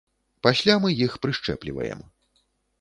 Пасля 0.47 0.77
мы 0.85 0.89
іх 1.07 1.19
прышчэпліваем. 1.27 2.05